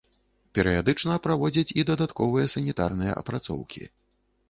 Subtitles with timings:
[0.59, 3.83] Перыядычна праводзяць і дадатковыя санітарныя апрацоўкі.